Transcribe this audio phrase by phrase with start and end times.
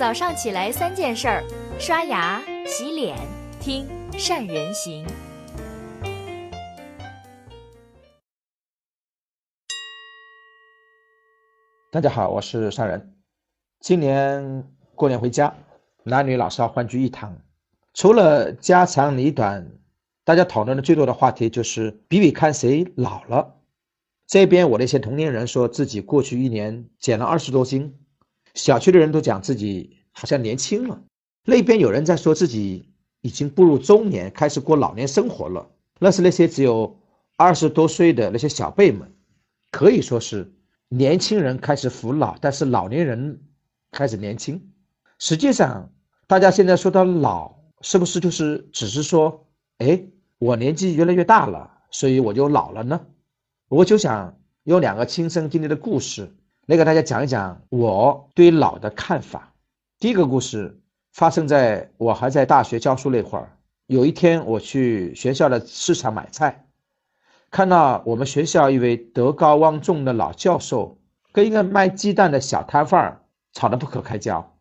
[0.00, 1.44] 早上起来三件事儿：
[1.78, 3.18] 刷牙、洗脸、
[3.60, 5.04] 听善人行。
[11.92, 13.14] 大家好，我是善人。
[13.80, 15.54] 今年过年回家，
[16.04, 17.36] 男女老少欢聚一堂，
[17.92, 19.70] 除了家长里短，
[20.24, 23.54] 大家讨论的最多的话题就是比比看谁老了。
[24.26, 27.99] 这边我的一些同龄人说自己过去一年减了二十多斤，
[28.54, 31.02] 小区的人都讲自己好像年轻了。
[31.44, 35.68] 那边有人在说自己已经步入中年，开始过老年生活了。
[35.98, 37.00] 那是那些只有
[37.36, 39.12] 二十多岁的那些小辈们，
[39.70, 40.52] 可以说是。
[40.92, 43.42] 年轻人开始服老，但是老年人
[43.92, 44.72] 开始年轻。
[45.20, 45.92] 实际上，
[46.26, 49.46] 大家现在说到老，是不是就是只是说，
[49.78, 50.02] 哎，
[50.38, 53.00] 我年纪越来越大了，所以我就老了呢？
[53.68, 56.34] 我就想用两个亲身经历的故事
[56.70, 59.52] 来给大家讲一讲我对老的看法。
[59.98, 60.78] 第一个故事
[61.12, 63.50] 发生在我还在大学教书那会儿，
[63.88, 66.64] 有一天我去学校的市场买菜。
[67.50, 70.96] 看到我们学校一位德高望重的老教授
[71.32, 73.20] 跟一个卖鸡蛋的小摊贩儿
[73.52, 74.56] 吵得不可开交，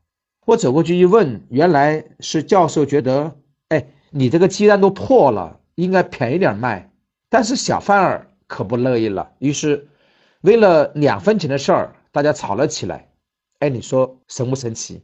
[0.48, 3.36] 我走过去一问，原来是教授觉得，
[3.68, 6.92] 哎，你这个鸡蛋都破了，应该便宜点卖，
[7.30, 9.88] 但是小贩儿可不乐意了，于是
[10.42, 13.12] 为了两分钱的事儿，大家吵了起来。
[13.60, 15.04] 哎，你说神不神奇？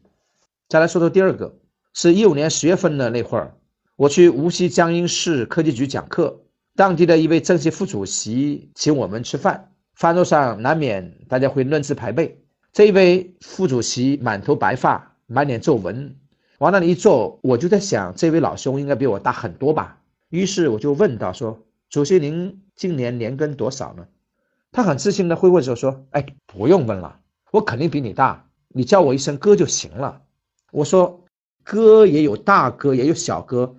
[0.67, 1.58] 再来说说第二个，
[1.94, 3.56] 是一五年十月份的那会儿，
[3.95, 6.42] 我去无锡江阴市科技局讲课。
[6.75, 12.42] 当地的一位政协副主席请我们吃饭，饭桌上难免大家会论资排辈。
[12.73, 16.16] 这一位副主席满头白发，满脸皱纹，
[16.58, 20.02] 往那里一坐，我就在想，这位老兄应该比我大很多吧？
[20.30, 24.06] 于是我就问道：“说主席，您今年年根多少呢？”
[24.76, 27.18] 他很自信的挥挥手说：“哎，不用问了，
[27.52, 30.22] 我肯定比你大，你叫我一声哥就行了。”
[30.73, 31.23] 我说
[31.64, 33.73] ：“哥也有大哥，也有小哥，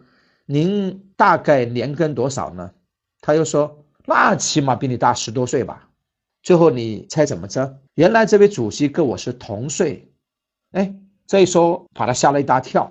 [0.47, 2.71] 您大概年庚多少呢？”
[3.21, 5.87] 他又说：“那起码比你大十多岁吧。”
[6.43, 7.79] 最后你猜怎么着？
[7.97, 10.11] 原来这位主席跟我是同岁。
[10.71, 10.95] 哎，
[11.27, 12.91] 这一说把他吓了一大跳。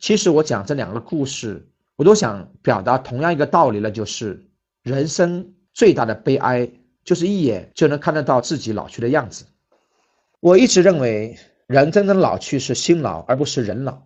[0.00, 1.64] 其实我讲这两个故事，
[1.94, 4.44] 我都想表达同样一个道理了，就是
[4.82, 6.68] 人生最大的悲哀，
[7.04, 9.44] 就是一眼就能看得到自己老去的样子。
[10.40, 14.02] 我一直认为，人真正老去是心老，而不是人老。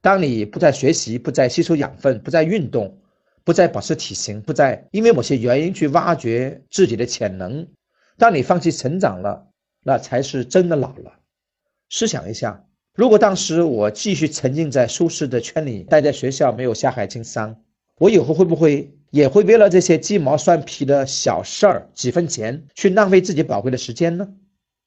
[0.00, 2.98] 当你不再学习，不再吸收养分，不再运动。
[3.44, 7.66] 不再保持体型，不再因为某些原因去挖掘自己的潜能。
[8.16, 9.48] 当你放弃成长了，
[9.82, 11.14] 那才是真的老了。
[11.88, 12.64] 试想一下，
[12.94, 17.56] 如果当时我继续沉浸在舒适的圈里，待在学校没有下海经商，
[17.98, 24.26] 我以后会不会也会为了这些鸡毛蒜皮的小事儿、几分钱去浪费自己宝贵的时间呢？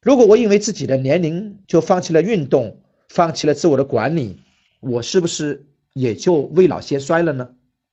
[0.02, 4.40] 如果我因为自己的年龄就放弃了运动，放弃了自我的管理，
[4.80, 7.50] 我是不是也就未老先衰了呢？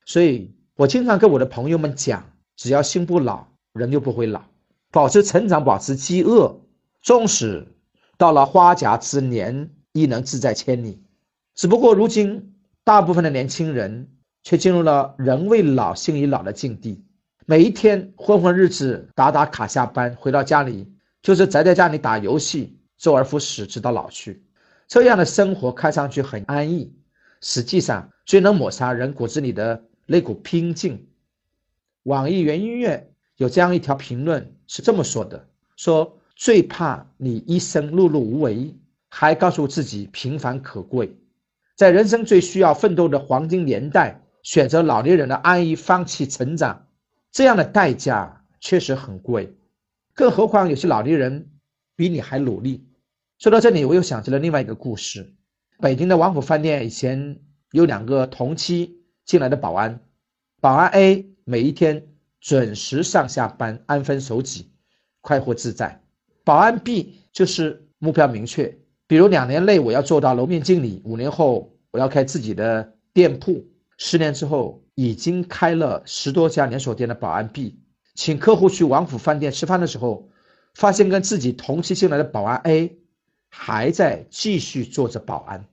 [0.06, 4.42] 所以我经常跟我的朋友们讲，只要心不老，人就不会老。
[4.90, 6.60] 保持成长，保持饥饿，
[7.02, 7.66] 纵使
[8.16, 11.02] 到了花甲之年，亦能志在千里。
[11.54, 12.54] 只不过如今，
[12.84, 14.08] 大部分的年轻人
[14.42, 17.04] 却进入了人未老，心已老的境地。
[17.46, 20.90] 每一天混混日子，打打卡下班，回到家里
[21.22, 24.42] 就是宅在家里打游戏，周而复始，直到老去。
[24.86, 26.92] 这样的生活看上去很安逸，
[27.40, 29.82] 实际上最能抹杀人骨子里的。
[30.04, 31.06] 那股拼劲。
[32.02, 38.74] 网易云音乐有这样一条评论是这么说的：说最怕你一生碌碌无为，
[39.08, 41.16] 还告诉自己平凡可贵，
[41.76, 46.86] 在人生最需要奋斗的黄金年代，选择老年人的安逸，放弃成长，
[47.30, 49.56] 这样的代价确实很贵。
[50.14, 51.50] 更何况有些老年人
[51.96, 52.86] 比你还努力。
[53.38, 55.34] 说到这里，我又想起了另外一个故事：
[55.78, 57.38] 北京的王府饭店以前
[57.70, 58.98] 有两个同期。
[59.24, 60.00] 进来的保安，
[60.60, 62.08] 保安 A 每一天
[62.40, 64.72] 准时上下班，安分守己，
[65.20, 66.02] 快活自在。
[66.42, 73.64] 保安 B 就是目标明确，比如两年内我要做到楼面经理，五年后我要开自己的店铺，
[74.04, 77.78] 十年之后已经开了十多家连锁店的保安 B，
[78.16, 80.28] 请客户去王府饭店吃饭的时候，
[80.74, 82.98] 发现跟自己同期进来的保安 A
[83.48, 85.66] 还在继续做着保安。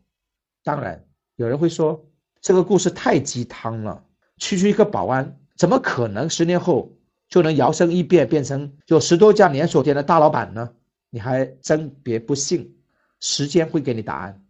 [0.64, 1.06] 当然，
[1.38, 2.06] 有人会说。
[2.40, 4.04] 这个故事太鸡汤了，
[4.38, 6.94] 区区一个保安，怎么可能十年后
[7.28, 10.70] 就能摇身一变变成有十多家连锁店的大老板呢？
[11.10, 12.78] 你还真别不信，
[13.20, 14.42] 时间会给你答案。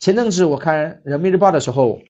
[0.00, 2.00] 前阵子我看人民日报的时候，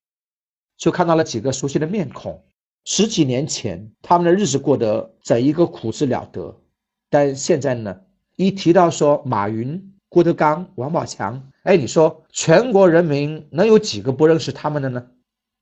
[0.83, 2.43] 就看到了几个熟悉的面孔。
[2.85, 6.61] 十几年前，他们的日子过得怎一个苦之了得，
[7.09, 8.01] 但现在呢，
[8.35, 11.49] 一提到说马云郭德纲、王宝强。
[11.63, 15.07] 哎，你说全国人民能有几个不认识他们的呢？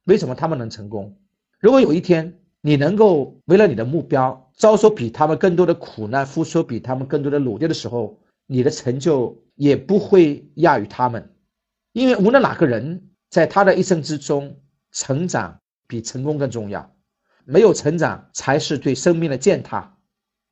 [0.04, 1.14] 为什么他们能成功？
[1.58, 11.30] 如果有一天你能够为了你的目标遭受比他们更多的苦难，付出比他们更多的努力的时候，你的成就也不会亚于他们。
[11.92, 14.56] 因为无论哪个人在他的一生之中，
[14.92, 16.94] 成长比成功更重要。
[17.44, 19.96] 没有成长才是对生命的践踏。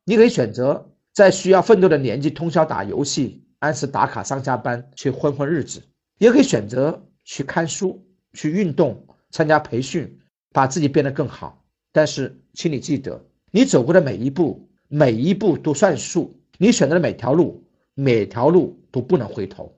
[0.03, 5.81] 你可以选择在需要奋斗的年纪通宵打游戏，按时打卡上下班去混混日子，
[6.17, 10.19] 也可以选择去看书、去运动、参加培训，
[10.51, 11.63] 把自己变得更好。
[11.91, 16.35] 但是，请你记得，你走过的每一步，每一步都算数。
[16.57, 17.63] 你选择的每条路，
[17.93, 19.73] 每条路都不能回头。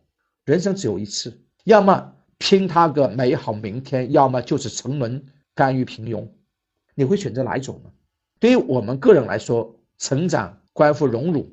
[0.45, 5.23] 人生只有一次，要么拼他个美好明天，要么就是沉沦，
[5.53, 6.27] 甘于平庸。
[6.95, 7.91] 你会选择哪一种呢？
[8.39, 11.43] 对于我们个人来说，成长关乎荣辱；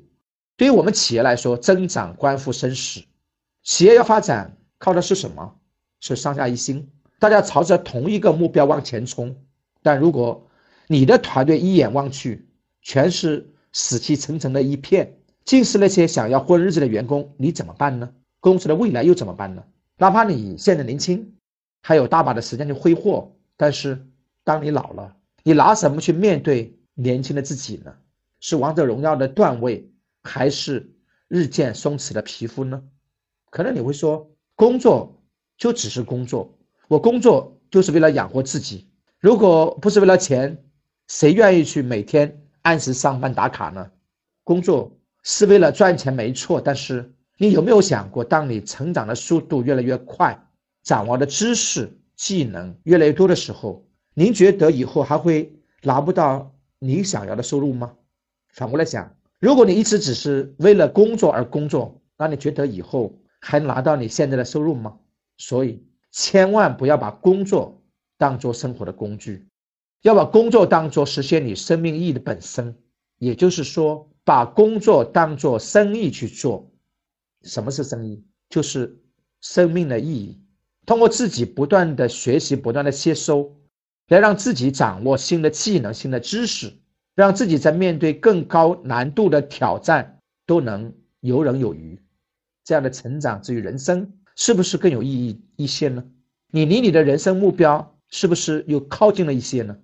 [0.57, 3.03] 对于我们企业来说，增长关乎生死。
[3.61, 5.53] 企业要发展，靠的是什么？
[5.99, 6.89] 是上下一心，
[7.19, 9.35] 大家朝着同一个目标往前冲。
[9.83, 10.49] 但如果
[10.87, 12.49] 你的团队一眼望去
[12.81, 18.09] 全是死气沉沉的一片，尽是那些想要混日子的员工，你怎么办呢？
[18.39, 19.63] 公司的未来又怎么办呢？
[20.01, 21.35] 哪怕你现在年轻，
[21.83, 24.07] 还有大把的时间去挥霍，但是
[24.45, 25.13] 当你老了，
[25.43, 27.93] 你拿什么去面对年轻的自己呢？
[28.39, 29.91] 是王者荣耀的段位，
[30.23, 30.89] 还是
[31.27, 32.81] 日渐松弛的皮肤呢？
[33.49, 35.21] 可能你会说，工作
[35.57, 36.57] 就只是工作，
[36.87, 38.87] 我工作就是为了养活自己。
[39.19, 40.63] 如果不是为了钱，
[41.09, 43.91] 谁愿意去每天按时上班打卡呢？
[44.45, 50.37] 工作是为了赚钱没错，但是你有没有想过，当你成长的速度越来越快，
[50.83, 53.87] 掌握的知识技能越来越多的时候？
[54.13, 57.93] 您觉得以后还会拿不到你想要的收入吗？
[58.49, 64.97] 反过来想，如果你一直只是为了工作而工作，那你觉得以后还拿到你现在的收入吗？
[65.37, 65.81] 所以
[66.11, 67.81] 千万不要把工作
[68.17, 69.47] 当做生活的工具，
[70.01, 72.75] 要把工作当做实现你生命意义的本身。
[73.17, 76.69] 也就是说，把工作当做生意去做。
[77.43, 78.23] 什么是生意？
[78.49, 78.99] 就是
[79.41, 80.41] 生命的意义。
[80.85, 83.55] 通过自己不断的学习，不断的吸收。
[84.07, 86.73] 来让自己掌握新的技能、新的知识，
[87.13, 92.01] 让自己在面对更高难度的挑战都能游刃有余。
[92.63, 96.03] 这样的成长至于人生，是不是更有意义一些呢？
[96.49, 99.77] 你离你的人生目标是不是又靠近了一些呢？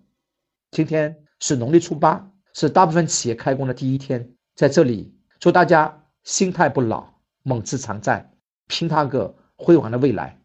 [0.72, 7.14] 今天是农历初八，是大部分企业开工的第一天，在这里祝大家心态不老，
[7.48, 8.28] 猛志常在，
[8.68, 10.42] 拼他个辉煌的未来。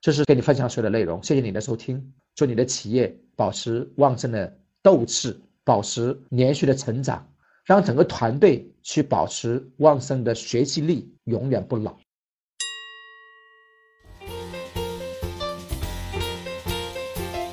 [0.00, 2.12] 这是跟你分享所有的内容，谢谢你的收听。
[2.34, 7.24] 祝你的企业保持旺盛的斗志，保持连续的成长，
[7.64, 11.96] 让整个团队去保持旺盛的学习力，永远不老。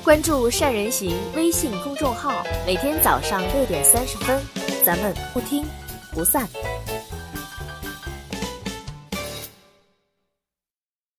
[0.02, 4.42] 关注善人行微信公众号，每天早上六点三十分，
[4.84, 5.64] 咱们不听
[6.12, 6.48] 不散。